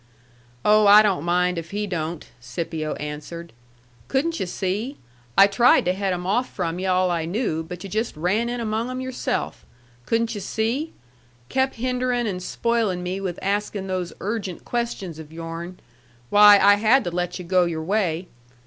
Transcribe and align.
"Oh, 0.65 0.87
I 0.87 1.03
don't 1.03 1.23
mind 1.23 1.59
if 1.59 1.69
he 1.69 1.85
don't," 1.85 2.25
Scipio 2.39 2.95
answered. 2.95 3.53
"Couldn't 4.07 4.39
yu' 4.39 4.47
see? 4.47 4.97
I 5.37 5.45
tried 5.45 5.85
to 5.85 5.93
head 5.93 6.11
'em 6.11 6.25
off 6.25 6.49
from 6.51 6.79
yu' 6.79 6.87
all 6.87 7.11
I 7.11 7.25
knew, 7.25 7.61
but 7.61 7.83
yu' 7.83 7.89
just 7.91 8.17
ran 8.17 8.49
in 8.49 8.59
among 8.59 8.89
'em 8.89 8.99
yourself. 8.99 9.63
Couldn't 10.07 10.33
yu' 10.33 10.41
see? 10.41 10.91
Kep' 11.49 11.75
hinderin' 11.75 12.25
and 12.25 12.41
spoilin' 12.41 13.03
me 13.03 13.21
with 13.21 13.37
askin' 13.43 13.85
those 13.85 14.11
urgent 14.21 14.65
questions 14.65 15.19
of 15.19 15.31
yourn 15.31 15.79
why, 16.31 16.57
I 16.57 16.77
had 16.77 17.03
to 17.03 17.11
let 17.11 17.37
yu' 17.37 17.45
go 17.45 17.65
your 17.65 17.83
way! 17.83 18.27